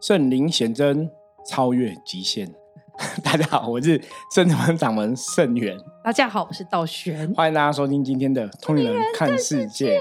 [0.00, 1.10] 圣灵显真，
[1.44, 2.48] 超越极限。
[3.24, 4.00] 大家好，我是
[4.32, 7.32] 圣门掌门圣元，大家好，我是道玄。
[7.34, 9.98] 欢迎大家收听今天的《通灵人看世界》。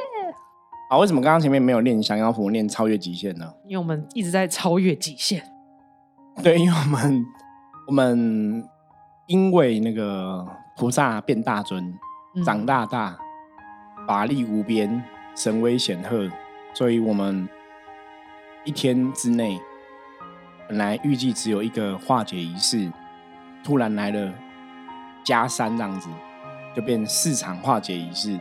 [0.90, 3.52] 啊，为什么刚刚前面没有练降妖符，练超越极限呢？
[3.66, 5.44] 因为我们一直在超越极限。
[6.44, 7.26] 对，因为我们
[7.88, 8.64] 我们
[9.26, 10.46] 因为那个
[10.76, 11.92] 菩萨变大尊，
[12.46, 13.18] 长大大，
[14.08, 15.04] 法力无边，
[15.36, 16.30] 神威显赫，
[16.76, 17.50] 所以我们
[18.64, 19.60] 一天之内。
[20.68, 22.92] 本来预计只有一个化解仪式，
[23.64, 24.34] 突然来了
[25.24, 26.10] 加三这样子，
[26.76, 28.38] 就变四场化解仪式。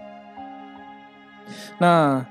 [1.78, 2.24] 那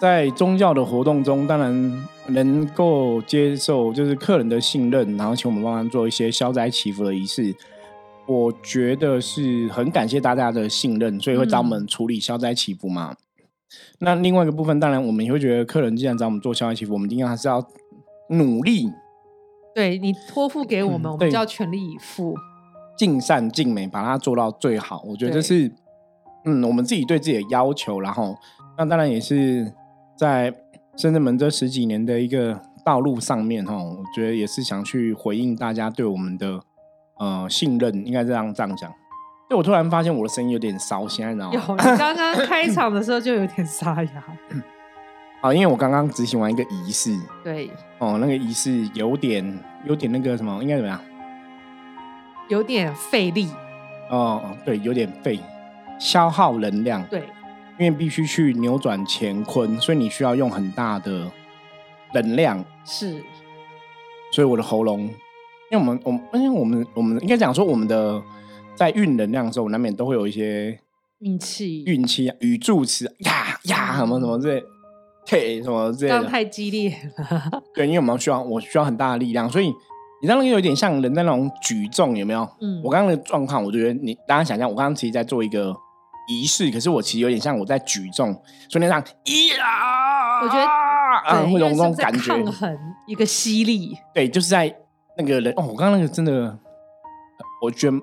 [0.00, 7.54] 在宗教的活动中，当然能够接受就是客人的信任，然后请我们帮忙做一些消灾祈福的仪式。
[8.26, 13.14] 我觉得是很感谢大家的信任，所以会找我们处理消灾祈福嘛。
[13.98, 17.62] 那另外一个部分，当然我们也会觉得客人既然找我们做消灾祈福，我们一定要还是要
[18.30, 18.90] 努力。
[19.74, 22.34] 对你托付给我们，我们就要全力以赴，
[22.96, 25.02] 尽善尽美，把它做到最好。
[25.04, 25.70] 我觉得这是，
[26.44, 28.00] 嗯，我们自己对自己的要求。
[28.00, 28.36] 然后，
[28.78, 29.72] 那当然也是
[30.16, 30.54] 在
[30.96, 36.60] 深圳门这十几年的一个道路上面，哈，我觉得也是想去回应大家对我们的
[37.18, 38.92] 呃信任，应该这样这样讲。
[39.50, 41.54] 就我突然发现我的声音有点烧，现在知道吗？
[41.54, 44.24] 有，你刚刚开场的时候就有点 沙哑。
[45.44, 50.98] 啊，因为我刚刚执行完一个仪式，对，哦，那个仪式有点有点那个什么，应该怎么样？
[52.48, 53.50] 有点费力。
[54.08, 55.38] 哦，对，有点费，
[56.00, 57.04] 消耗能量。
[57.10, 57.24] 对，
[57.78, 61.30] 因为必须去扭转乾坤，所以你需要用很大的
[62.14, 62.64] 能量。
[62.86, 63.22] 是，
[64.32, 65.02] 所以我的喉咙，
[65.70, 68.22] 因为我们，我们，因为我们，我们应该讲说，我们的
[68.74, 70.80] 在运能量的时候，难免都会有一些
[71.18, 74.64] 运气、运气、语助词呀呀什么什么之类。
[75.26, 77.62] 嘿，什么这样太激烈了。
[77.74, 79.72] 对，因为我们需要，我需要很大的力量，所以
[80.20, 82.46] 你刚刚有点像人在那种举重，有没有？
[82.60, 82.80] 嗯。
[82.84, 85.74] 我刚刚的状况，我觉得你大家想象，我刚刚其实在做一个
[86.28, 88.32] 仪式，可是我其实有点像我在举重，
[88.68, 93.96] 所以那样，呀，我觉得啊，会有那种感觉，抗衡一个吸力。
[94.12, 94.74] 对，就是在
[95.16, 96.58] 那个人哦，我刚刚那个真的，
[97.62, 97.96] 我觉得，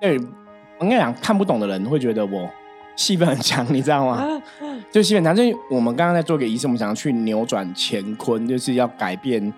[0.00, 2.50] 对，我跟你讲，看不懂的人会觉得我。
[2.96, 4.26] 戏份很强，你知道吗？
[4.90, 9.52] 就戏份强，就我们刚刚在做个仪式，我们想要去扭转乾坤，就是要改变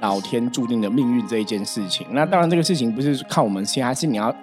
[0.00, 2.06] 老天注定的命运这一件事情。
[2.10, 4.34] 那当然，这个事情不是靠我们先，还是你要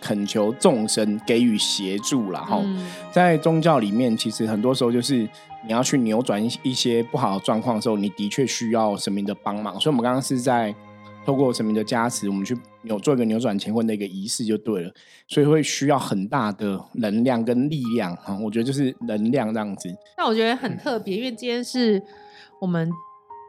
[0.00, 2.62] 恳求众生给予协助了哈。
[3.10, 5.28] 在宗教里面，其实很多时候就是
[5.66, 9.78] 你要去扭转一一些不好的状况的时候，你的确需要神明的帮忙。
[9.80, 10.74] 所以，我们刚刚是在。
[11.24, 14.92] 透过神明的加持，我们去扭做一个扭转乾坤的一个仪式就对了，
[15.26, 18.38] 所以会需要很大的能量跟力量哈。
[18.42, 19.88] 我觉得就是能量这样子。
[20.16, 22.02] 那我觉得很特别，因为今天是
[22.60, 22.90] 我们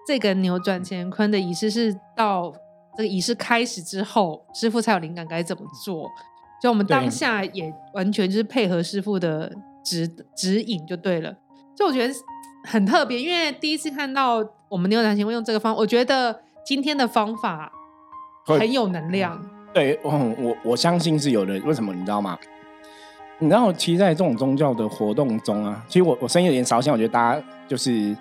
[0.08, 2.54] 这个扭转乾坤的仪式，是到
[2.98, 6.10] 这个仪式开始之后，师傅才有灵感该怎么做。
[6.62, 9.52] 就我们当下也完全就是配合师傅的
[9.84, 11.36] 指指引就对了。
[11.76, 12.14] 就我觉得
[12.64, 16.42] 很特别，因为第一次看到我们扭转乾坤用这个方，我觉得。
[16.66, 17.70] 今天的方法
[18.46, 19.42] 很有能量，
[19.74, 21.60] 对，我我我相信是有的。
[21.62, 22.38] 为什么你知道吗？
[23.40, 28.16] 你知道，其实，在这种宗教的活动中啊，其实我我声音有点烧，香我觉得大家就是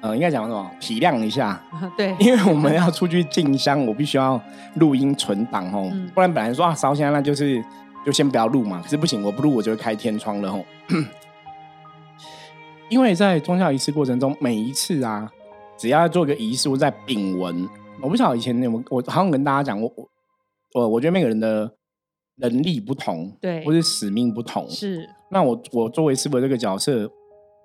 [0.00, 1.60] 呃，应该讲什么体谅一下，
[1.96, 4.40] 对，因为我们要出去进香，我必须要
[4.74, 7.62] 录音存档哦，不然本来说啊烧香，那就是
[8.04, 8.80] 就先不要录嘛。
[8.82, 10.64] 可是不行，我不录我就会开天窗了哦。
[12.88, 15.30] 因为在宗教仪式过程中，每一次啊。
[15.78, 17.68] 只要做个仪式，在丙文，
[18.02, 20.08] 我不晓得以前有没有，我好像跟大家讲，我我
[20.74, 21.70] 我我觉得每个人的
[22.36, 25.08] 能力不同，对，或是使命不同，是。
[25.30, 27.10] 那我我作为师傅这个角色，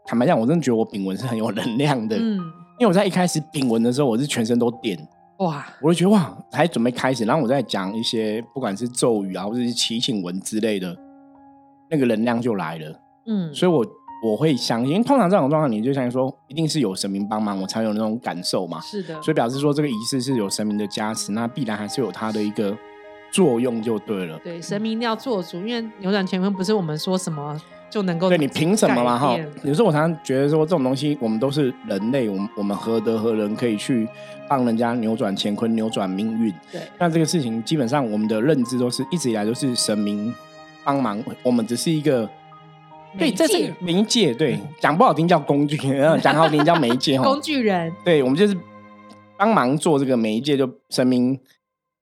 [0.06, 2.38] 坦白讲，我真的觉得我丙文是很有能量的，嗯，
[2.80, 4.98] 因为我在一开始丙文的时候，我是全身都点，
[5.40, 10.98] 哇，我就觉得哇，还准备开始，然后我在讲一些不管是咒语啊，或者是祈请文之类的，
[11.90, 13.86] 那个能量就来了，嗯，所以我。
[14.24, 18.80] 我会相信，因通常这种状况，你就相信说，一定是有神明帮忙，我才有那种感受嘛。
[18.82, 22.78] 是的，所以表示说这个仪式是有神明的加持，那必然还是有它的一个
[23.32, 24.38] 作用，就对了。
[24.44, 27.60] 对，神明一定要做主，因为扭转乾坤不是我们说什么
[27.90, 28.30] 就能够。
[28.30, 29.18] 对你凭什么嘛？
[29.18, 34.08] 哈，有时候我常常觉得说，这种东西我们都是人类，我们我们何德何能可以去
[34.48, 36.54] 帮人家扭转乾坤、扭转命运？
[36.72, 40.32] 对，那这个事情基本上我们的认知都是一直以来都是神明
[40.84, 42.30] 帮忙，我们只是一个。
[43.18, 44.34] 对，这是媒介。
[44.34, 45.78] 对，讲不好听叫工具，
[46.22, 47.18] 讲好听叫媒介。
[47.18, 47.92] 工具人。
[48.06, 48.58] 对，我们就是
[49.38, 51.40] 帮忙做这个媒介，就神明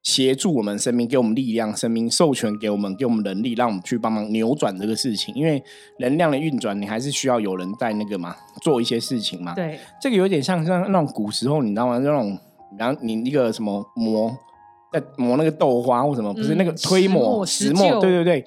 [0.03, 5.33] 协助我们神明，给我们力量，神明授权给我们，给我们能力，让我们去帮忙扭转这个事情。
[5.35, 5.61] 因为
[5.99, 9.53] 能量的运转，你还是需要有人在那个嘛，做一些事情嘛。
[9.55, 11.97] 对，这个有点像像那种古时候，你知道吗？
[11.97, 12.37] 那种，
[12.77, 14.31] 然后你一个什么磨，
[14.93, 18.45] 在磨那个豆花或什么，不是那个推磨石磨，对对对。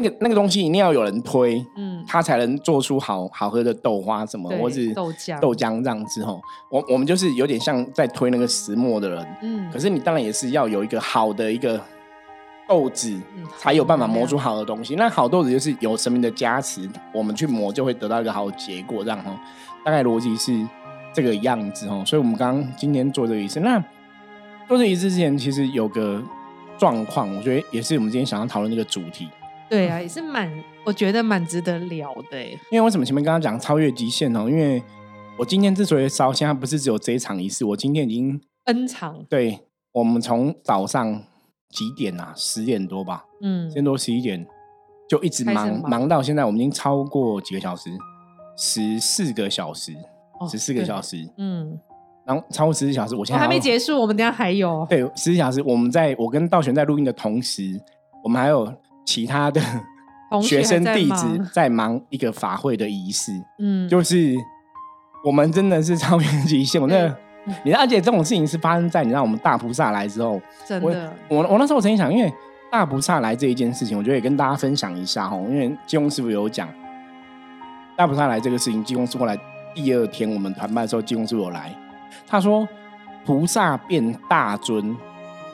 [0.00, 6.40] 那个那个东西一定要有人推，嗯，他才能做出好好喝的豆花什么，或是豆浆豆浆这样子吼，
[6.70, 11.80] 我我们就是有点像在推那个石磨的人，嗯，可是你当然也是要有一个好的一个
[12.68, 13.20] 豆子，
[13.58, 14.94] 才有办法磨出好的东西。
[14.94, 19.34] 那好豆子就是有神明的加持，我们去磨就会得到一个好的结果，这样哈。
[19.84, 20.52] 大概逻辑是
[21.12, 22.04] 这个样子哦。
[22.06, 23.82] 所以我们刚刚今天做这个仪式，那
[24.68, 26.22] 做这仪式之前，其实有个
[26.76, 29.28] 状况，我觉得也是我们今天想要讨论那个主题。
[29.68, 30.50] 对啊，也是蛮，
[30.84, 32.42] 我觉得蛮值得聊的。
[32.70, 34.48] 因为为什么前面刚刚讲超越极限哦？
[34.48, 34.82] 因为
[35.38, 39.22] 我今天之所以烧，现在不是只有这一场仪式，我今天已经 N 场。
[39.28, 39.60] 对，
[39.92, 41.22] 我们从早上
[41.68, 42.32] 几点啊？
[42.34, 44.46] 十点多吧，嗯，先多十一点，
[45.08, 47.90] 就一直忙忙到现在，我们已经超过几个小时，
[48.56, 49.92] 十四个小时，
[50.50, 51.78] 十四个小时，嗯，
[52.26, 54.86] 然后超过十四小时，我现在还没结束，我们等下还有。
[54.88, 57.78] 对，十四小时，我们在我跟道玄在录音的同时，
[58.24, 58.72] 我们还有。
[59.08, 59.58] 其他的
[60.42, 64.34] 学生弟子在忙一个法会的仪式，嗯，就是
[65.24, 66.78] 我们真的是超越极限。
[66.78, 67.16] 我那，
[67.64, 71.10] 你而且这种事情是发生在你让我们大菩萨来之后，真的。
[71.28, 72.30] 我我那时候我曾经想，因为
[72.70, 75.38] 大菩萨来这一件事情，我觉得也跟大家分享一下哈。
[75.38, 76.68] 因为济公师傅有讲，
[77.96, 79.34] 大菩萨来这个事情，济公师傅来
[79.74, 81.74] 第二天我们团拜的时候，济公师傅有来，
[82.26, 82.68] 他说
[83.24, 84.94] 菩萨变大尊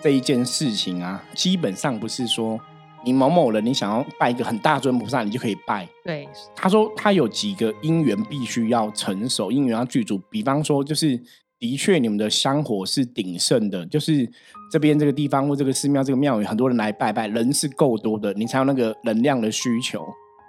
[0.03, 2.59] 这一件事情啊，基本上不是说。
[3.05, 5.87] 你某某人，你想要拜一个很大尊菩萨，你就可以拜。
[6.03, 10.19] 对，他说他有几个因缘必须要成熟，因缘要具足。
[10.31, 11.21] 比方说，就是
[11.59, 14.29] 的确你们的香火是鼎盛的，就是
[14.71, 20.05] 这边这个地方或这个寺庙这个庙宇很多人来拜拜，人是够多的，你才有那个能量的需求。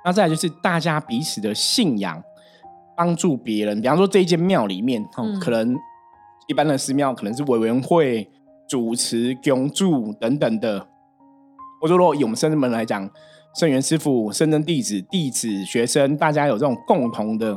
[0.06, 2.24] 那再来就是大家彼此的信仰，
[2.96, 3.82] 帮助别人。
[3.82, 5.04] 比方说这一间庙里面，
[5.42, 5.76] 可能
[6.48, 8.30] 一般的寺庙可能是委员会
[8.70, 10.88] 主持、供助等等的。
[11.86, 13.08] 我说，如果以我们深圳门来讲，
[13.54, 17.56] 圣元师傅、深圳弟子、弟子、学生，大家有这种共同的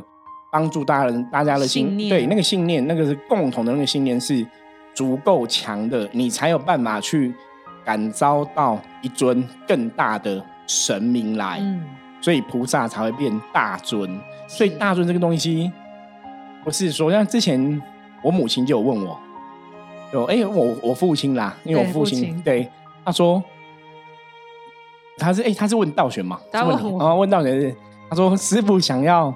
[0.51, 4.45] 帮助大人、大家的心，对那个信念，那个是共同的那个信念是
[4.93, 7.33] 足够强的，你才有办法去
[7.83, 11.59] 感召到一尊更大的神明来，
[12.21, 14.07] 所以菩萨才会变大尊。
[14.47, 15.71] 所以大尊这个东西，
[16.63, 17.81] 不是说像之前
[18.21, 19.19] 我母亲就有问我，
[20.13, 22.69] 有哎，我我父亲啦，因为我父亲对
[23.03, 23.43] 他说。
[25.19, 26.39] 他是哎，他是问道玄嘛？
[26.53, 27.75] 问啊，问道玄是
[28.09, 29.33] 他说师傅想要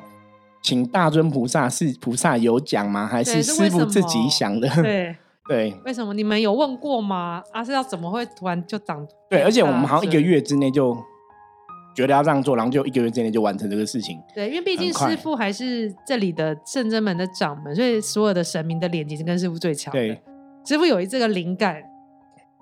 [0.62, 3.06] 请大尊菩萨，是菩萨有讲吗？
[3.06, 4.68] 还是师傅自己想的？
[4.82, 5.16] 对
[5.46, 7.44] 对，为什么你们有问过吗？
[7.52, 9.06] 啊，是要怎么会突然就长？
[9.30, 10.98] 对，而且我们好像一个月之内就
[11.94, 14.18] 觉得要这样做，然后就一个月之内就完成这个事情。
[14.34, 19.92] 对，因为毕竟师傅还是这里的圣真门的掌门，所以所有的神明的脸其实跟师傅最强。
[19.92, 20.22] 对，
[20.66, 21.84] 师傅有一这个灵感。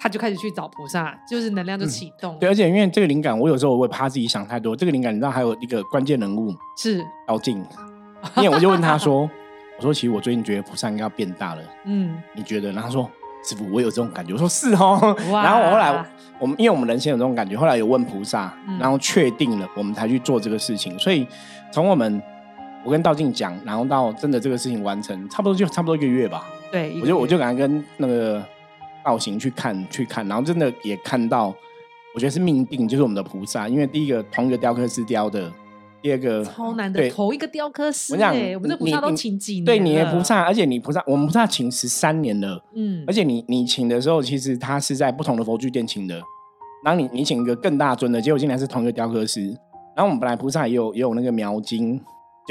[0.02, 2.36] 他就开始去找菩萨，就是能量就启动。
[2.40, 4.76] 对，而且因为这个灵感，我有时候我会怕自己想太多。
[4.76, 7.64] 这个灵感，你知道还有一个关键人物是道静，
[8.38, 9.30] 因为我就问他说
[9.78, 13.08] ：“我说其实我最近觉得菩萨应该要变大了，嗯，你觉得？”然后他说
[13.46, 16.04] ：“师傅，我有这种感觉。”我说：“是哦。”然后我后来
[16.40, 20.98] 我们因为我们人先有这种感觉，后来有问菩萨，然后确定了，我们才去做这个事情。
[20.98, 21.28] 所以
[21.72, 22.20] 从我们
[22.84, 26.44] 我跟道静讲，然后到真的这个事情完成，差不多就差不多一个月吧。
[26.72, 28.44] 对，我就我就赶快跟那个。
[29.04, 31.54] 造型去看去看，然后真的也看到，
[32.14, 33.68] 我觉得是命定，就是我们的菩萨。
[33.68, 35.52] 因为第一个同一个雕刻师雕的，
[36.02, 38.14] 第二个超难的，头一个雕刻师。
[38.14, 39.66] 我讲，我们这菩萨都请几年？
[39.66, 42.64] 对，你的菩萨，而且你菩萨，我们菩萨请十三年了。
[42.74, 46.22] 嗯，而且你你请的时候，其实他是在不同的佛具店请的。
[46.84, 49.48] 然后你你请一个更大尊的，结果竟然是同一个雕刻师。
[49.96, 52.02] 然后我们本来菩萨也有也有那个描金。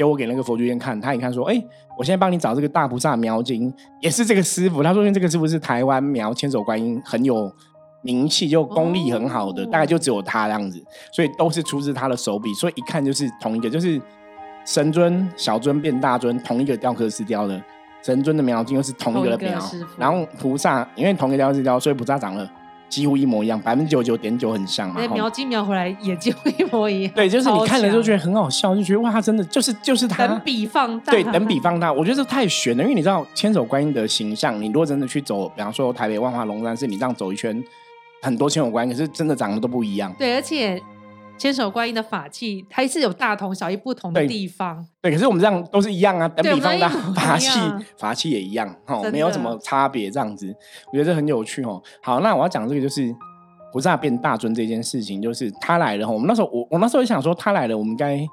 [0.01, 1.63] 结果我给那个佛具店看，他一看说：“哎，
[1.95, 4.81] 我现在帮你找这个大菩萨描金，也是这个师傅。
[4.81, 7.53] 他说，因为这个师傅是台湾苗千手观音很有
[8.01, 14.01] 名气，就功力很好的，大概就只有他这样子，所以都是出自他的手笔，所以一看就是同一个，就是
[14.65, 17.63] 神尊小尊变大尊，同一个雕刻师雕的，
[18.01, 19.59] 神尊的描金又是同一个描，
[19.99, 22.51] 然后菩萨因为同一个雕刻师雕，所以菩萨长了。”
[22.91, 25.01] 几乎一模一样，百分之九十九点九很像嘛。
[25.07, 27.13] 描金描回来也几乎一模一样。
[27.15, 30.27] 对，就是你看了就觉得很好笑，就觉得哇，他真的就是就是他。
[30.27, 31.11] 等比放大。
[31.11, 37.63] 对，等比放大，我觉得这太悬了，因为你知道千手观音的形象，你如果真的去走，比方说台北万华龙山寺，你这样走一圈，
[38.21, 40.13] 很多千手观音，可是真的长得都不一样。
[40.19, 40.81] 对，而且
[41.41, 44.85] 千手观音的法器还是有大同小异不同的地方。
[45.01, 47.59] 对，可是我们这样都是一样啊，等比方的我们一模法器，
[47.97, 50.55] 法器也一样哦，没有什么差别，这样子，
[50.89, 51.81] 我觉得这很有趣哦。
[52.03, 53.11] 好，那我要讲这个就是
[53.73, 56.11] 菩萨变大尊这件事情，就是他来了哦。
[56.11, 58.23] 我们那时候，我我那时候也想说，他来了，我们该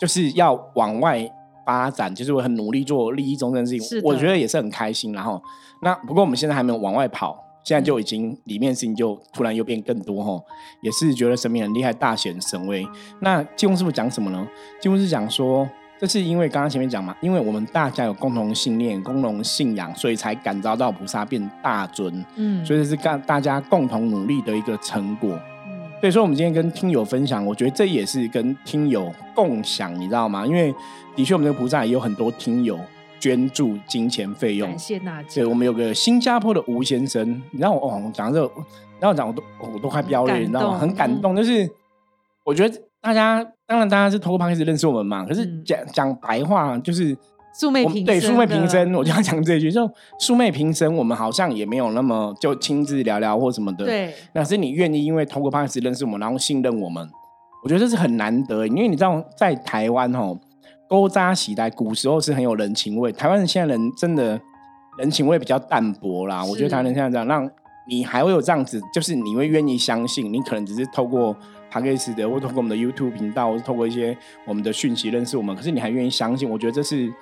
[0.00, 1.24] 就是要往外
[1.64, 5.12] 发展，就是我很努力做利益众生的事情，是我觉得也是很开心。
[5.12, 5.40] 然后，
[5.82, 7.43] 那不过我们现在还没有往外跑。
[7.64, 10.40] 现在就已经里面事情就突然又变更多哈，
[10.82, 12.86] 也是觉得神明很厉害，大显神威。
[13.20, 14.46] 那济公师傅讲什么呢？
[14.80, 15.68] 济公是讲说，
[15.98, 25.30] 这是因为刚刚前面讲嘛，因为我们大家有共同信念、共同信仰，所以才感召到菩萨变大尊，嗯，所以这是大大家共同努力的一个成果。
[25.66, 30.46] 嗯所以说，我们今天跟听友分享，我觉得这也是跟听友共享，你知道吗？
[30.46, 30.70] 因为
[31.16, 32.78] 的确，我们这个菩萨也有很多听友
[33.24, 35.46] 捐助金钱费用感，谢大家对，。
[35.46, 38.54] 我们有个新加坡的吴先生，你知道我哦，我讲到这个，
[39.00, 40.78] 然后讲我都我都快飙泪，你知道吗？
[40.78, 41.66] 感动嗯很感动，就是
[42.44, 47.16] 我觉得大家当然大家是透过 p 开始认识我们嘛，可是嗯讲讲白话就是
[47.58, 53.86] 素昧平对素昧平的生，我就要讲这一句，就素昧平生，我们好像也没有那么就亲自聊聊或什么的，。
[53.86, 57.08] 对，那是你愿意因为通过 p 开始认识我们，然后信任我们，
[57.62, 60.38] 我觉得这是很难得，因为你知道在台湾哦，
[60.94, 64.40] 勾扎喜来古时候是很有人情味，台湾人现在人真的
[64.96, 66.44] 人情味比较淡薄啦。
[66.44, 67.50] 我觉得台湾人现在这样，让
[67.88, 71.32] 你还会有这样子，就是你会愿意相信，你可能只是透过
[71.68, 77.12] p a c k a g e 的，或透过我们的 YouTube 频道，或是透过一些我们的讯息认识我们，可是你还愿意相信，我觉得这是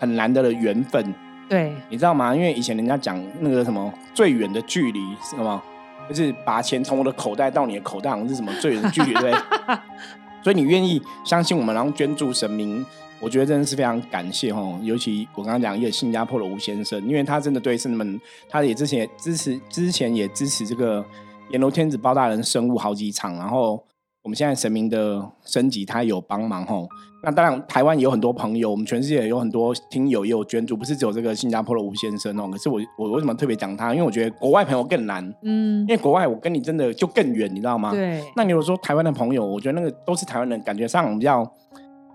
[0.00, 1.14] 很难得的缘分。
[1.48, 2.34] 对，你知道吗？
[2.34, 5.62] 因为以前人家讲那个什么最远的距离是什么？
[6.08, 9.78] 就是把钱从我的口袋到你的口袋，好像是什么最远的距离，对不对？
[10.42, 12.84] 所以你愿意相信我们，然后捐助神明，
[13.20, 14.78] 我觉得真的是非常感谢哈。
[14.82, 21.04] 尤其我刚刚讲一个新加坡的吴先生，因为他真的对圣们，他也之前也支持，之前也支持这个
[21.50, 23.84] 阎罗天子包大人生物好几场，然后
[24.22, 26.88] 我们现在神明的升级，他有帮忙哦。
[27.22, 32.48] 那当然，台湾也有很多朋友，我们全世界有很多听友也有捐助，不是只有这个新加坡的吴先生哦。
[32.50, 33.92] 可是我我为什么特别讲他？
[33.92, 37.90] 因为我觉得国外朋友更难，嗯因，为国外我跟你真的就更远，你知道吗？。
[37.90, 41.44] 对，那你如果说台湾的朋友，我觉得那个都是台湾人，感觉上比较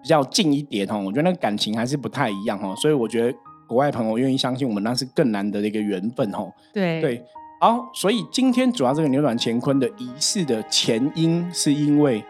[0.05, 1.01] 比较近一点哦。
[1.03, 3.35] 我觉得那个感情还是不太一样哦，所以我觉得
[3.65, 6.53] 国外朋友愿意相信我们，那是更难得的一个缘分哦。
[6.71, 7.25] 对，对，
[7.59, 12.23] 好，所以今天主要这个扭转乾坤的仪式的前因，是因为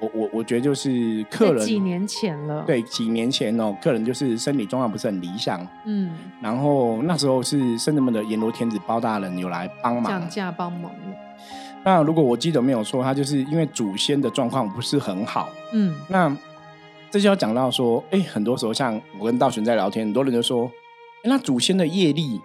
[0.00, 6.10] 我我我觉得就是客人在几年前了，，对几年前哦，客人就是身体状况不是很理想，嗯，
[6.42, 10.10] 然后那时候是圣人们的阎罗天子包大人有来帮忙。
[10.10, 10.28] 降。
[10.28, 10.90] 价帮忙，
[11.84, 16.36] 那如果我记得没有错，他就是因为祖先的状况不是很好，嗯，那
[17.10, 20.70] 这就要讲到说，哎，很多时候像我跟道玄在聊天，很多人就说，
[21.24, 22.40] 那祖先的业力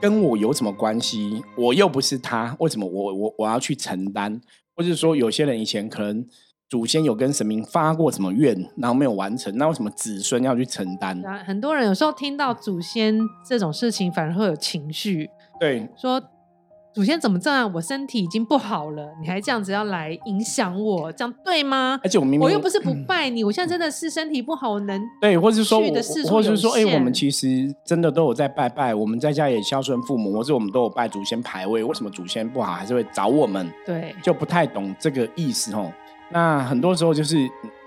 [0.00, 1.42] 跟我有什么关系？
[1.56, 4.40] 我又不是他，为什么我我我要去承担？
[4.76, 6.26] 或者是说，有些人以前可能
[6.68, 11.22] 祖先有跟神明发过什么愿，然后没有完成，那为什么子孙要去承担？
[11.46, 16.20] 很多人有时候听到祖先这种事情，反而会有情绪，对说
[16.94, 17.70] 祖先怎么这样？
[17.74, 21.98] 我身体已经不好了，你还这样子要来影响我，这样对吗？
[22.04, 25.80] 而且我明明我又不是不拜你，我现在真的是身体不好，我能对，或者是说
[26.30, 33.68] 或者是说，哎、我们其实真的都有在拜拜，我们在家也孝顺父母，或者我们都有拜祖先牌位，为什么祖先不好还是会找我们？
[33.84, 35.92] 对，就不太懂这个意思哦。
[36.30, 37.36] 那很多时候就是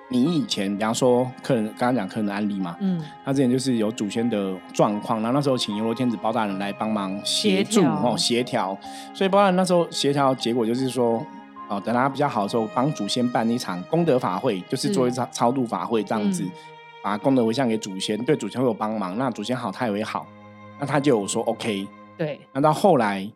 [0.09, 8.77] 你以前，比方说客人刚刚讲客人的案例嘛，嗯，他之前就是有祖先的状况，然后那时候请阎罗天子包大人来帮忙协助哦协调，
[9.13, 11.25] 所以包大人那时候协调结果就是说。
[11.69, 16.51] 哦，等他比较好的时候，帮祖先办一场功德法会，就是做一场超度法会这样子，嗯
[17.03, 19.17] 把功德回向给祖先，对祖先会有帮忙。
[19.17, 20.25] 那祖先好，他也会好。
[20.79, 21.85] 那他就有说 OK。
[22.17, 22.39] 对。
[22.53, 23.29] 那到后来，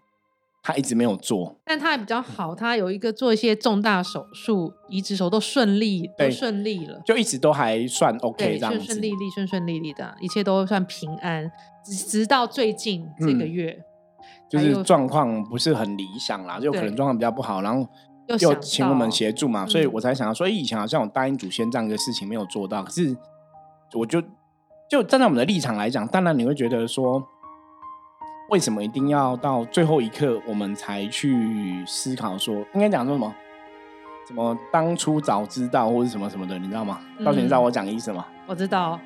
[0.63, 7.01] 他一直没有做，但他还比较好，他有一个做一些重大手术、移植手都顺利，都顺利了。
[7.03, 8.73] 就一直都还算 OK 对，这样。
[8.73, 11.51] 顺顺利利、顺顺利利的，一切都算平安，
[11.83, 13.79] 直直到最近这个嗯月，
[14.47, 17.89] 就是状况不是很理想啦，就可能状况比较不好，然后
[18.27, 23.17] 又又请我们协助嘛，所以嗯我才想到说，哎，以前好像我答应祖先这样一个事情没有做到，可是
[23.93, 24.21] 我就
[24.87, 27.23] 就站在我们的立场来讲，当然你会觉得说，
[28.51, 33.33] 为什么一定要到最后一刻我们才去思考说，应该讲说什么？
[34.27, 36.99] 什么当初早知道或者什么什么的，你知道吗？
[37.23, 38.25] 到底你知道嗯我讲的意思吗？
[38.45, 38.99] 我知道，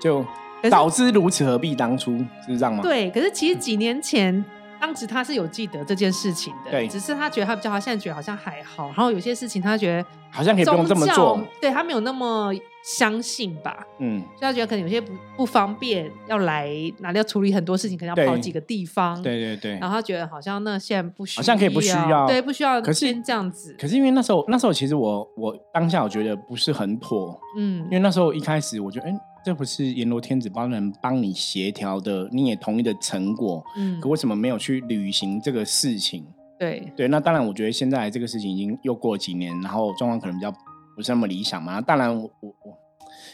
[0.00, 0.24] 就
[0.68, 2.82] 早知如此何必当初，是这样吗？
[2.82, 3.08] 对。
[3.12, 4.44] 可是其实几年前
[4.80, 8.86] 当时他是有记得这件事情的，对只是他觉得他比较好，现在觉得好像还好。
[8.88, 12.52] 然后有些事情他觉得好像可以不用这么做教，对他没有那么
[12.82, 16.70] 相信吧，嗯，所以他觉得可能有些不不方便，要来
[17.00, 19.22] 哪里要处理很多事情，可能要跑几个地方。
[19.22, 19.72] 对对对。
[19.78, 22.80] 然后他觉得好像那现在不需要，好像可以不需要对，不需要。
[22.80, 36.26] 可是先这样子，可是因为那时候那时候其实我我当下我觉得不是很妥，嗯因为那时候一开始我觉得，哎、这不是阎罗天子帮人帮你协调的，你也同意的成果，嗯可，为什么没有去履行这个事情？
[36.58, 40.52] 对，对，那当然，我觉得现在这个事情已经又过几年，然后状况可能比较
[41.00, 41.80] 不是那么理想嘛。
[41.80, 42.78] 当然我，我我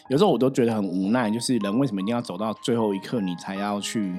[0.09, 4.15] 有时候我都觉得很无奈，就是人为什么一定要走到最后一刻，你才要去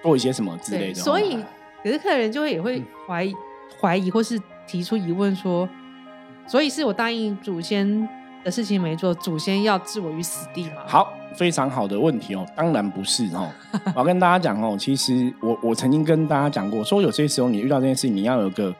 [0.00, 0.94] 做一些什么之类，的？
[0.94, 1.42] 所以哦
[1.82, 3.34] 可是客人就会也会怀疑
[3.80, 5.68] 怀疑或是提出疑问说，
[6.46, 8.08] 所以是我答应祖先
[8.44, 13.50] 的事情没做，祖先要置我于死地吗？，好，非常好的问题哦，当然不是哦。
[13.86, 18.72] 我要跟大家讲哦，其实我我曾经跟大家讲过，说有些时候你遇到这件事情，你要有个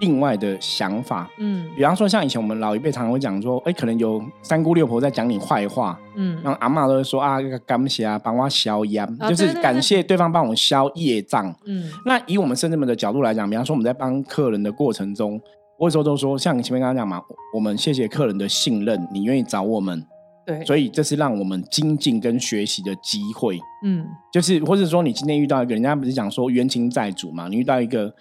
[0.00, 1.28] 另外的想法。
[1.38, 1.68] 嗯。
[1.76, 6.38] 比方说，像以前我们老一辈常常会讲说，哎，可能有三姑六婆在讲你坏话，嗯。
[6.42, 11.54] 然后阿妈都会说啊，这个感谢啊，帮我消业，啊就是感谢对方帮我消业障。
[11.66, 11.90] 嗯。
[12.04, 15.40] 那以我们深圳们的角度来讲，比方说我们在帮客人的过程中，
[15.78, 17.20] 我有时候都说，像你前面刚刚讲嘛，
[17.54, 20.04] 我们谢谢客人的信任，你愿意找我们，
[20.46, 23.58] 对，所以这是让我们精进跟学习的机会。
[23.84, 24.06] 嗯。
[24.32, 28.12] 就是或者说你今天遇到一个人家不是讲说冤亲债主嘛，你遇到一个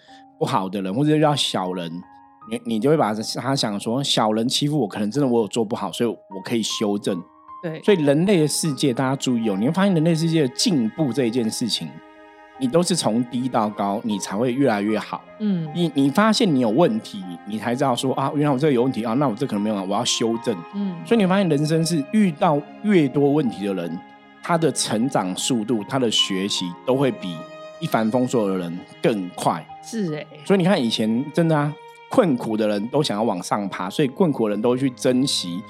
[0.43, 1.89] 不好的人，或者遇到小人，
[2.51, 7.17] 你你就会把他想说小人欺负我，可能真的我有做不好，所以我可以修正。
[7.61, 11.87] 对，所以人类的世界，大家注意哦，你会发现人类世界的进步这一件事情，
[12.59, 15.21] 你都是从低到高，你才会越来越好。
[15.39, 20.53] 嗯你你发现你有问题，你才知道说啊，原来我这个有问题啊，那我这可能没有啊，我要修正。
[20.75, 23.97] 嗯，所以你发现人生是遇到越多问题的人，
[24.41, 27.33] 他的成长速度、他的学习都会比
[27.79, 29.65] 一帆风顺的人更快。
[29.81, 31.73] 是哎，所以你看以前真的啊，
[32.09, 35.61] 困苦的人都想要往上爬，所以困苦的人都会去珍惜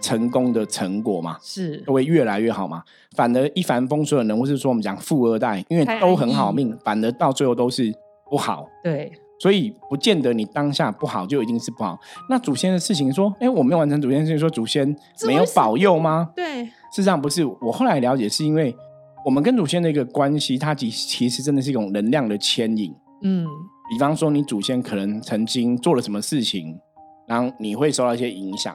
[0.00, 1.38] 成功的成果嘛。
[1.40, 2.82] 是都会越来越好嘛。
[3.16, 7.92] 反而一帆风顺的人，或是说我们讲富二代，因为都很好命，反而到最后都是
[8.28, 8.66] 不好。
[8.82, 11.98] 对，所以不见得你当下不好就一定是不好。
[12.28, 16.30] 那祖先的事情说，哎，我没有完成祖先的事情，说祖先没有保佑吗？
[16.36, 17.44] 对，事实上不是。
[17.60, 18.74] 我后来了解，是因为
[19.24, 22.94] 我们跟祖先的一个关系，它其其实真的是一种能量的牵引。
[23.22, 23.46] 嗯
[23.90, 26.78] 比方说，你祖先可能曾经做了什么事情，
[27.26, 28.74] 然后你会受到一些影响。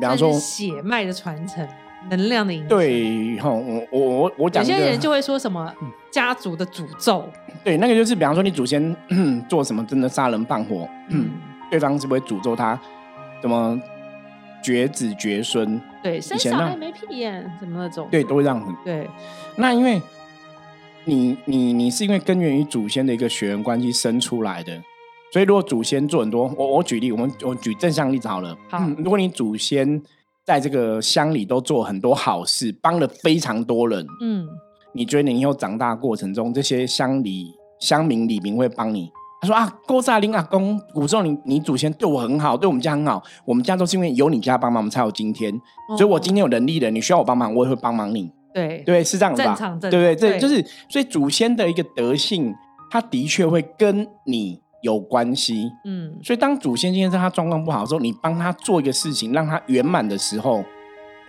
[0.00, 1.66] 比方说血脉的传承，
[2.08, 5.70] 能量的影响。，对，哈，我我我我讲有些人就会说什么
[6.10, 7.28] 家族的诅咒，
[7.62, 8.96] 对，那个就是比方说你祖先
[9.46, 11.30] 做什么真的杀人放火，嗯，
[11.70, 12.80] 对方是不会诅咒他
[13.42, 13.78] 怎么
[14.66, 18.74] 绝子绝孙，对，生小孩没屁眼，什么那种，对，都会这样子。
[18.84, 19.08] 对，
[19.54, 20.02] 那因为
[21.04, 24.82] 你你你是因为根源于祖先的一个血缘关系生出来的，
[25.32, 28.58] 所以如果祖先做很多，我我举例，我们我举正向例子好了。
[28.68, 30.02] 好嗯如果你祖先
[30.42, 34.48] 在这个乡里都做很多好事，帮了非常多人，嗯，
[34.94, 39.12] 你觉得你以后长大过程中，这些乡里乡民里民会帮你？
[39.40, 45.52] 他说啊，郭萨林阿公，古时候你你祖先对我很好，对我们家很好，我们家都是因为有你家帮忙，我们才有今天。
[45.96, 48.32] 所以我今天有能力了，你需要我帮忙，我也会帮忙你。
[48.54, 49.48] 对，对，是这样子吧？
[49.48, 50.16] 正常正对不对？
[50.16, 52.54] 这对就是所以祖先的一个德性，
[52.90, 55.70] 他的确会跟你有关系。
[55.84, 60.64] 嗯，所以当祖先今天在他状况不好的时候，你帮他做一个事情，让他圆满的时候，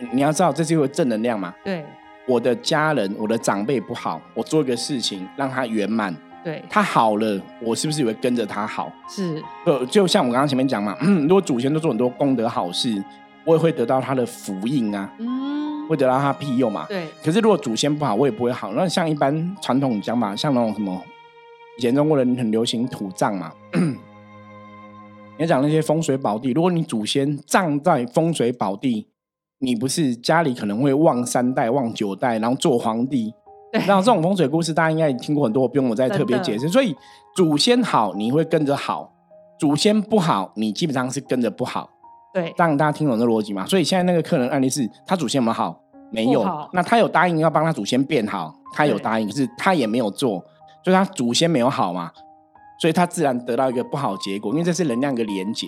[0.00, 1.52] 你你要知道这是一个正能量嘛。
[1.62, 1.84] 对
[2.26, 6.14] 我的家人、我的长辈不好，我做一个事情让他圆满，
[6.48, 8.90] 对，他好了，我是不是也会跟着他好？
[9.06, 13.04] 是，呃，就像我刚刚前面讲嘛，如果祖先都做很多功德好事，
[13.44, 16.86] 我也会得到他的福印啊，嗯，会得到他庇佑嘛。
[16.88, 18.72] 对，可是如果祖先不好，我也不会好。
[18.72, 20.98] 那像一般传统讲法，像那种什么，
[21.76, 23.52] 以前中国人很流行土葬嘛，
[25.38, 29.06] 你讲那些风水宝地，如果你祖先葬在风水宝地，
[29.58, 33.34] 你不是家里可能会旺三代、旺九代，然后做皇帝。
[33.72, 36.68] 对然后这种风水故事，大家应该也听过很多，不用我再特别解释。
[36.68, 36.96] 所以
[37.34, 39.10] 祖先好，你会跟着好；
[39.58, 41.90] 祖先不好，你基本上是跟着不好。
[42.32, 43.66] 对，让大家听懂这逻辑嘛？
[43.66, 45.80] 所以现在那个客人案例是他祖先有没有好？
[46.10, 46.68] 没有。
[46.72, 50.42] 那他有答应要帮他祖先变好，他有答应，可是他也没有做，
[50.82, 52.10] 所以他祖先没有好嘛，
[52.80, 55.66] 所以他自然得到一个不好的结果，因为这是能量一个连结。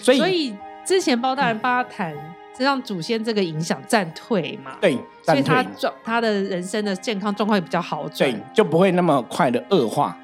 [0.00, 2.14] 所以，所以之前包大人帮他谈，
[2.56, 10.16] 是让祖先这个影响暂退嘛，对，所以他状他的人生的健康状况也比较好转对，就不会那么快的恶化。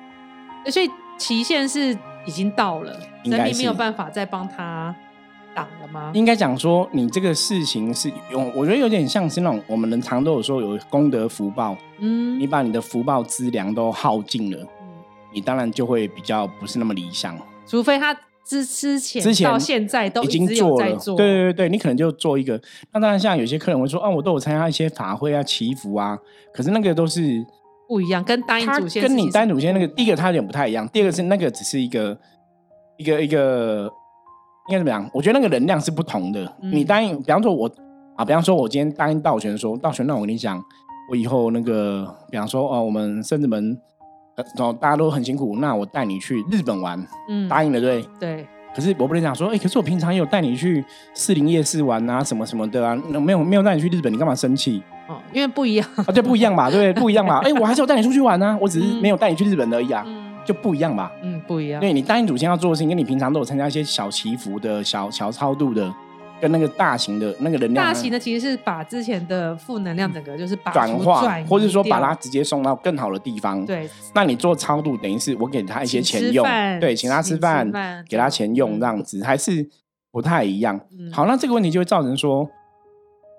[0.67, 0.89] 所以
[1.19, 2.93] 期限是已经到了，
[3.25, 4.95] 神明没有是办法再帮他
[5.55, 6.13] 挡了吗？
[6.15, 14.89] 应该讲说，你这个事情是用，我觉得有点像是那种我们人常都有说有功德福报，嗯你把你的福报资粮都耗尽了，嗯
[15.33, 17.37] 你当然就会比较不是那么理想。
[17.67, 18.17] 除非他
[18.51, 22.61] 之之前之前到现在都已经做了，对对对对，你可能就做一个。
[22.93, 26.19] 那当然，像有些客人会说，啊，我都有参加一些法会啊、祈福啊，
[26.53, 27.45] 可是那个都是
[27.89, 32.19] 不一样，跟答应他祖先跟你单祖先那个，第一个他有点不太一样，第二个是那个只是一个
[32.97, 33.89] 一个一个
[34.69, 35.09] 应该怎么样？
[35.15, 36.45] 我觉得那个能量是不同的。
[36.61, 37.71] 嗯你答应，比方说我
[38.17, 40.61] 啊，比方说我今天答应道玄说，道玄，那我跟你讲，
[41.09, 43.79] 我以后那个，比方说哦，我们圣子门。
[44.41, 46.99] 呃，哦，大家都很辛苦，那我带你去日本玩，
[47.29, 48.47] 嗯答应了对对？
[48.75, 56.05] 可是我不能讲说，哎、可是我平常也有带你去士林夜市玩啊，什么什么的啊，那没有没有带你去日本，你干嘛生气哦，因为不一样， 啊？
[56.15, 56.71] 对，不一样嘛？
[56.71, 56.95] 对不对？
[57.03, 57.41] 不一样嘛？
[57.45, 61.11] 哎、我还是有带你出去玩啊，我只是嗯没有带你去日本而已啊，嗯就不一样吧？
[61.23, 65.93] 嗯不一样，对你答应祖先要做的事情，跟你平常都有参加一些小祈福的小小超度的，
[66.41, 76.47] 跟那个大型的那个能量大型的其实是把之前的负能量整个就是转化或者说把掉它直接送到更好的地方。，对那你做超度，等于是我给他一些请钱用，
[76.81, 77.71] 对，请他吃饭，
[78.09, 79.69] 给他钱用，嗯这样子还是
[80.11, 80.81] 不太一样。
[80.99, 82.49] 嗯好，那这个问题就会造成说，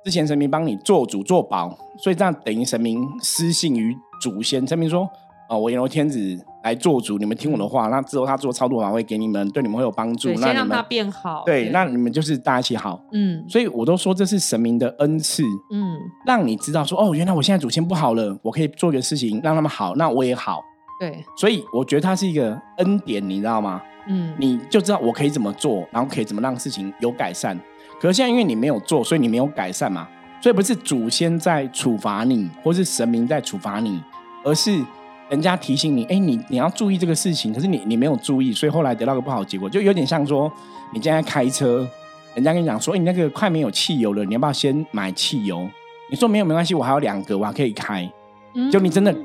[0.05, 4.65] 之前神明帮你做主做保，所以这样等于神明失信于祖先。
[4.65, 5.09] 神明说
[5.49, 7.87] ：“哦，我阎罗天子来做主，你们听我的话。
[7.87, 10.29] 那之后他做超度法会给你们，对你们会有帮助。
[10.29, 13.01] 对，那先让他变好，对，那你们就是大家一起好。
[13.11, 20.61] 嗯所以我都说这是神明的恩赐，嗯让你知道说哦，原来我现在祖先不好了，我可以做一个事情让他们好，那我也好。
[20.99, 23.81] 对，所以我觉得它是一个恩典，你知道吗？
[24.07, 27.59] 嗯你就知道我可以怎么做，然后可以怎么让事情有改善。
[27.99, 30.07] 可是现在因为你没有做，所以你没有改善嘛，
[30.41, 34.01] 所以不是祖先在处罚你，或是神明在处罚你，
[34.43, 34.83] 而是
[35.31, 40.51] 人家提醒你，哎，你你要注意这个事情，可是你你没有注意，所以后来得到个不好结果，就有点像说
[40.93, 41.87] 你现在开车，
[42.35, 45.65] 人家跟你讲说，哎，你那个快没有汽油了，你要不要先买汽油？
[46.11, 48.07] 你说没有没关系，我还有两格，我还可以开。
[48.53, 49.15] 嗯就你真的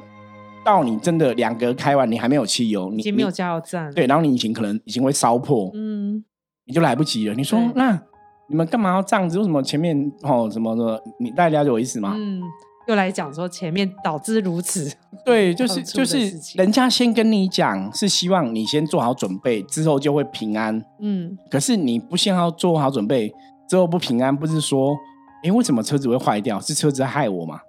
[0.65, 6.25] 到你真的两格开完，你还没有汽油，你已经没有加油站，对，，然后你引擎可能已经会烧破，嗯
[6.67, 7.35] 你就来不及了。
[7.35, 8.01] 你说那
[8.49, 9.39] 你们干嘛要这样子？
[9.39, 11.03] 为什么前面哦什么的？
[11.19, 12.15] 你大家了解我意思吗？
[12.17, 12.41] 嗯，
[12.87, 14.93] 又来讲说前面导致如此，
[15.25, 20.83] 对，就是就是人家先跟你讲，是希望你先做好准备，之后就会平安。
[21.01, 23.33] 嗯可是你不先要做好准备，
[23.69, 24.97] 之后不平安，不是说，
[25.43, 26.61] 哎，为什么车子会坏掉？
[26.61, 27.61] 是车子害我吗？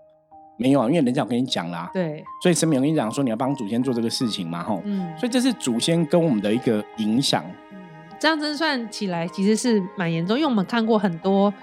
[0.59, 4.81] 没有啊，因为人家有跟你讲啦，对，所以神明我跟你讲说你要帮祖先做这个事情嘛，吼。
[4.85, 7.43] 嗯，所以这是祖先跟我们的一个影响。
[7.71, 7.77] 嗯
[8.19, 11.53] 这样真算起来其实是蛮严重，因为我们看过很多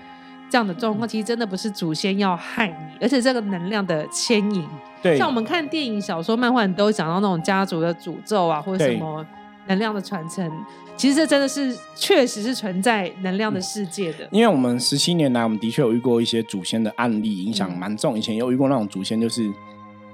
[0.51, 4.65] 这样的状况，其实真的不是祖先要害你，而且这个能量的牵引，
[5.03, 9.01] 对，像我们看电影、小说、漫画，你都会讲到那种家族的诅咒啊，或者什对。
[9.01, 9.27] 么
[9.67, 10.47] 能量的传承，
[10.95, 14.29] 其实这真的是确实是存在能量的世界的。
[14.31, 17.79] 因为我们十七年来，我们的确有遇过一些祖先的案例，影响嗯。
[17.79, 18.19] 蛮重。
[18.19, 19.51] 以前有遇过那种祖先，就是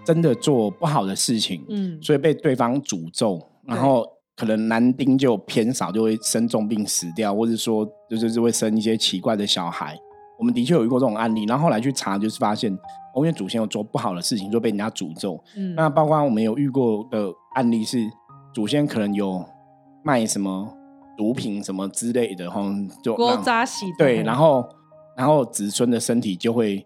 [0.04, 9.98] 真的做不好的事情，嗯，所以被对方诅咒，然后可能男丁就偏少，就会生重病死掉，或者说就就是会生一些奇怪的小孩。
[10.40, 12.72] 我们的确有遇过这种案例，然后后来去查，就是发现，
[13.14, 15.38] 哦，因为祖先有做不好的事情，就被人家诅咒。
[15.54, 17.98] 嗯那包括我们有遇过的案例是，
[18.54, 19.44] 祖先可能有
[20.02, 20.66] 卖什么
[21.18, 22.62] 毒品什么之类的，哈，
[23.04, 24.66] 就锅让扎洗对，然后
[25.14, 26.82] 然后子孙的身体就会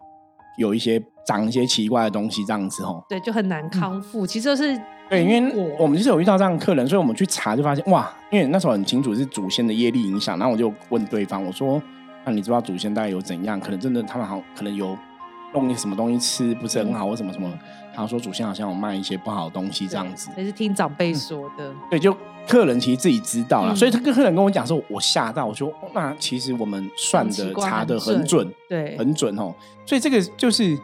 [0.58, 3.00] 有一些长一些奇怪的东西，这样子哦。
[3.08, 4.26] 对就很难康复。
[4.26, 11.80] 其实就是嗯对，因为我们就是有遇到这样的客人，所以我们去查就发现哇，因为那时候很清楚是祖先的业力影响，然后我就问对方，我说
[12.24, 13.58] ：“那你知道祖先大概有怎样？
[13.60, 14.96] 可能真的他们好，可能有
[15.52, 17.50] 弄一什么东西吃不是很好，或什么什么。”
[17.96, 20.28] 他说祖先好像有卖一些不好的东西这样子。
[20.36, 21.72] 也是听长辈说的。
[21.88, 22.12] 对，就
[22.48, 29.54] 客人其实自己知道了，嗯所以他跟客人跟我讲说，我吓到，我说哦那其实我们算的查的很很准，对，很准哦。
[29.86, 30.76] 所以这个就是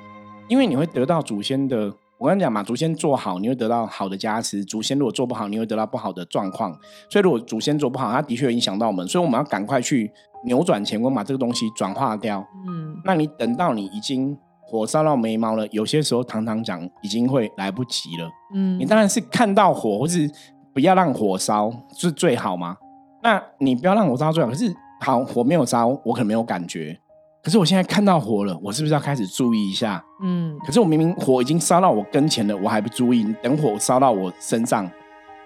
[0.47, 6.71] 因为你会得到祖先的，我跟你讲嘛，祖先做好，你会得到好的加持；祖先如果做不好，你会得到不好的状况。
[7.09, 10.09] 所以如果祖先做不好，它的确会影响到我们，所以我们要赶快去
[10.45, 12.47] 扭转乾坤，把这个东西转化掉。
[12.67, 18.29] 嗯，那你等到你已经火烧到眉毛了，有些时候堂堂讲已经会来不及了。
[18.55, 20.31] 嗯，你当然是看到火，或是
[20.73, 22.77] 不要让火烧是最好嘛。
[23.23, 26.99] 那你不要让火烧最好，可是好火没有烧，我可能没有感觉。
[27.43, 30.03] 可是我现在看到火了，我是不是要开始注意一下？
[30.23, 33.25] 嗯，可是我明明火已经烧到我跟前了，我还不注意。
[33.43, 34.87] 等火烧到我身上，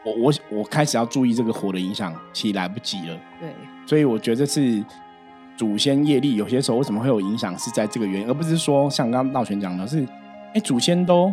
[0.04, 3.18] 我我我开始要注意这个火的影响，其实来不及了。
[3.40, 3.48] 对，
[3.86, 4.84] 所以我觉得是
[5.56, 10.06] 祖先业力有些时候为什么会有影响，是在这个原因，而不是说像刚刚道玄讲的是，
[10.52, 11.32] 哎，祖先都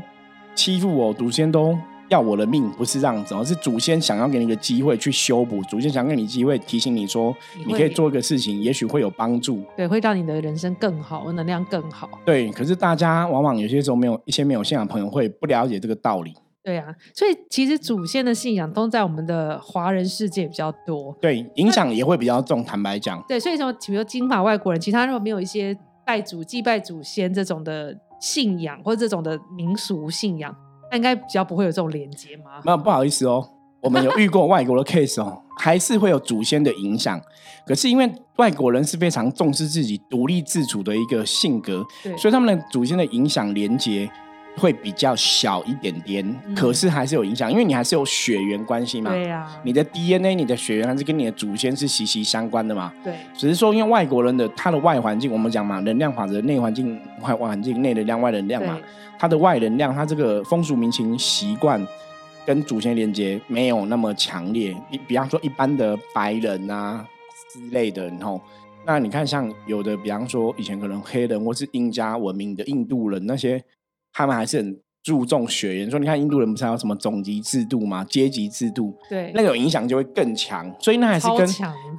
[0.56, 1.78] 欺负我，祖先都
[2.10, 12.10] 要我的命，不是这样子而，是祖先想要给你一个机会去修补，祖先想给你机会提醒你说，你可以做一个事情，也许会有帮助，对，会让你的人生更好，能量更好。
[12.26, 16.34] 对，可是大家往往有些时候没有一些没有信仰朋友会不了解这个道理。
[16.64, 22.64] 对啊，所以其实祖先的信仰都在我们的华人世界比较多，对，影响也会比较重。
[22.64, 30.56] 坦白讲，对，所以说，比如金发外国人，其他如果没有一些拜祖、祭拜祖先这种的信仰，或者这种的民俗信仰，
[30.92, 32.62] 那应该比较不会有这种连接吗？
[32.64, 33.44] 那不好意思哦，
[33.82, 37.20] 我们有遇过外国的 case 哦，还是会有祖先的影响。
[37.66, 41.84] 可是因为外国人是非常重视自己独立自主的一个性格，
[42.20, 44.08] 所以他们的祖先的影响连接。
[44.58, 49.10] 会比较小一点点，可是还是有影响，因为你还是有血缘关系嘛。
[49.12, 52.94] 对呀，你的 DNA、你的血缘还是跟你的祖先是息息相关的嘛。
[53.04, 58.78] 对，只是说因为外国人的他的外环境，我们讲嘛，能量法则，内环境、外环境、内能量、外能量嘛。
[59.18, 61.86] 他的外能量，他这个风俗民情习惯
[62.46, 64.76] 跟祖先连接没有那么强烈。
[64.90, 67.06] 比比方说一般的白人啊
[67.54, 68.42] 之类的，然后
[68.86, 73.64] 那你看像有的，比方说以前可能黑人或是印加文明的印度人那些。
[74.14, 78.06] 他们还是很注重血缘，说你看印度人不是还有什么种族制度吗？
[78.06, 81.48] 阶级制度，对，那种影响就会更强，所以那还是跟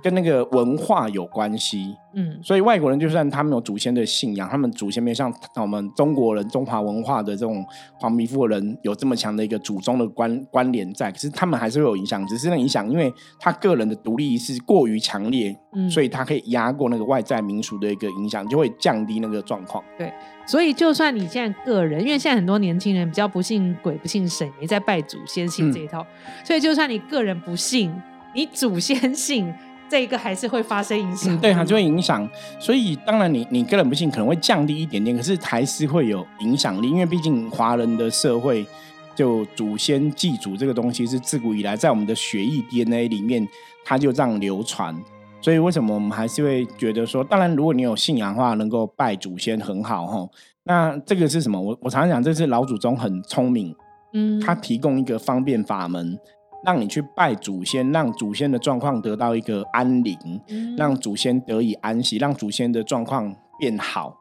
[0.02, 1.96] 跟那个文化有关系。
[2.14, 7.64] 嗯，所以外国人就算他们有祖先的信仰，他们祖先没有像我们中国人中华文化的这种
[7.98, 19.82] 黄皮肤的人有这么强的一个祖宗的关关联在，可是他们还是会有影响，只是那影响，因为他个人的独立意识过于强烈，嗯，所以他可以压过那个外在民俗的一个影响，就会降低那个状况。
[19.96, 20.12] 对，
[20.46, 26.06] 所以就算你现在个人，因为现在很多年轻人比较不信鬼、不信神，没在拜祖先信这一套，
[26.44, 27.92] 所以就算你个人不信，
[28.34, 29.52] 你祖先信。
[29.88, 32.26] 这一个还是会发生影响，对，它就会影响。
[32.58, 36.88] 所以当然，你你个人不信可能会降低一点点，可是还是会有影响力。
[36.88, 38.66] 因为毕竟华人的社会，
[39.14, 43.46] 就祖先祭祖这个东西是自古以来在我们的血液 DNA 里面，
[43.84, 44.98] 它就这样流传。
[45.42, 50.28] 所以为什么我们还是会觉得说，当然如果你有信仰的话，能够拜祖先很好哈。
[50.64, 51.60] 那这个是什么？
[51.60, 53.74] 我我常常讲，这是老祖宗很聪明，
[54.14, 56.18] 嗯，他提供一个方便法门。
[56.64, 60.16] 让你去拜祖先，让祖先的状况得到一个安宁，
[60.76, 64.16] 让祖先得以安息，让祖先的状况变好，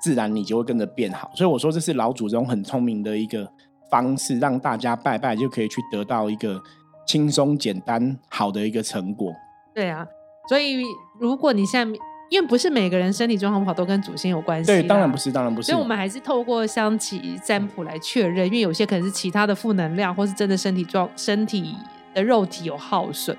[0.00, 1.30] 自然你就会跟着变好。
[1.34, 3.46] 所以我说这是老祖宗很聪明的一个
[3.90, 6.58] 方式，让大家拜拜就可以去得到一个
[7.06, 9.30] 轻松、简单、好的一个成果。
[9.74, 10.06] 对啊，
[10.48, 10.82] 所以
[11.18, 11.98] 如果你现在。
[12.30, 15.70] 因为不是每个人身体状况不好都跟祖先有关系，对，当然不是，当然不是。
[15.70, 21.76] 所以我们还是透过香旗占卜来确认，因为有些可能是其他的负能量，或是真的身体状、身体
[22.12, 23.36] 的肉体有耗损。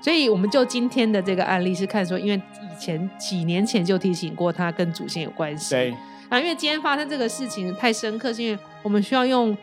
[0.00, 5.94] 所以我们就今天的这个案例是看说，因为以前几年前就提醒过他跟祖先有关系，对。
[6.30, 9.56] 啊，因为今天发生这个事情太深刻，是因为我们需要用。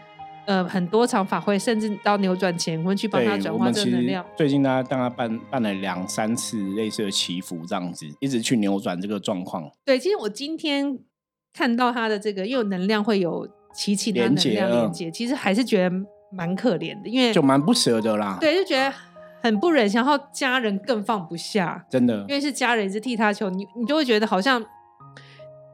[0.45, 4.25] 呃，很多场法会，甚至到扭转乾坤去帮他转化正能量。
[4.35, 9.69] 最近呢，当他办办了两三次类似的祈福，这样子一直去扭转这个状况。
[9.85, 10.97] 对，其实我今天
[11.53, 15.95] 看到他的这个，因为能量会有起起的能量连接，其实还是觉得
[16.31, 18.37] 蛮可怜的，因为就蛮不舍的啦。
[18.41, 18.91] 对，就觉得
[19.41, 24.63] 很不忍，然后家人更放不下，真的，因为是家人一直替他求，你你就会觉得好像。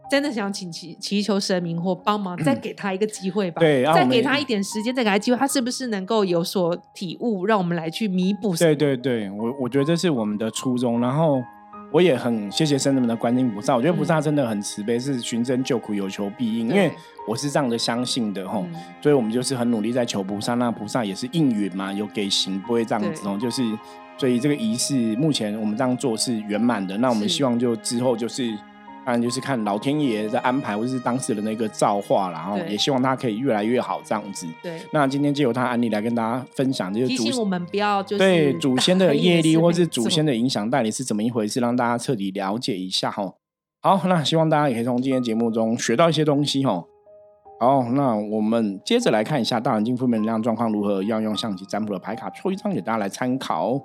[0.09, 3.59] 真的想请祈祈求神明或帮忙，再给他一个机会吧。
[3.59, 8.55] 对，再给他一点时间，再给他机会，他是不是能够有所体悟，让我们来去弥补？
[8.55, 11.01] 对对对，我我觉得这是我们的初衷。
[11.01, 11.43] 然后
[11.91, 16.69] 我也很谢谢神人们的观音菩萨，我觉得菩萨真的很慈悲，是寻真救苦，有求必应。
[16.69, 16.89] 因为
[17.27, 18.65] 我是这样的相信的吼，
[19.01, 23.37] 所以我们就是很努力在求菩萨，那菩萨也是应允嘛，有给行，不会这样子哦。
[23.39, 23.63] 就是
[24.17, 26.97] 所以这个仪式目前我们这样做是圆满的。
[26.97, 28.57] 那我们希望就之后就是。
[29.07, 34.45] 当然就是看老天爷的安排，或者是当时的那个造化，然后也希望他可以越来越好这样子。
[34.61, 34.81] 对。
[34.91, 43.33] 那今天就由他案例来跟大家分享，就是提醒我们不要就是对祖先的业力，或是祖先的影响到底是怎么一回事，让大家彻底了解一下哈。
[43.81, 46.83] 好，那希望大家也可以从今天节目中学到一些东西哈。
[47.61, 53.81] 好，那我们接着来看一下大环境负面能量状况如何，要用象棋占卜的牌卡抽一张给大家来参考。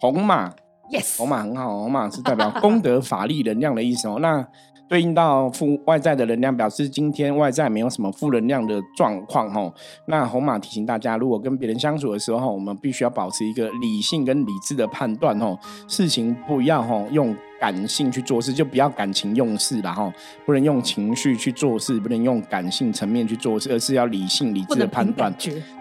[0.00, 0.52] 红马。
[0.90, 4.18] Yes，红马很好，红马是代表功德、法力、能量的意思哦。
[4.20, 4.46] 那
[4.88, 9.74] 对应到负外在的能量，表示今天外在没有什么负能量的状况哦。
[10.06, 15.58] 那红马提醒大家，如果跟别人相处的时候，我们必须要保持一个理性跟理智的判断哦。
[15.88, 20.08] 事情不要哈用感性去做事，就不要感情用事了哈。
[20.44, 25.34] 不能用情绪去做事，不能用感性层面去做事，而是要理性理智的判断。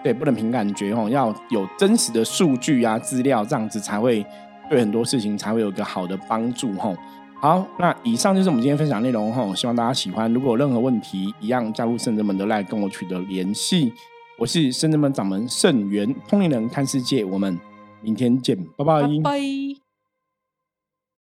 [0.03, 4.25] 对，不能凭感觉哦，要有真实的数据啊资料，这样子才会。
[4.69, 6.95] 对很多事情才会有一个好的帮助吼。
[7.39, 10.33] 好，那以上就是我们今天分享内容吼，希望大家喜欢。
[10.33, 13.93] 如果有任何问题，一样加入圣人们的来跟我取得联系。
[14.37, 17.59] 我是圣真门掌门圣元通灵人看世界，我们
[18.01, 19.84] 明天见，拜拜拜。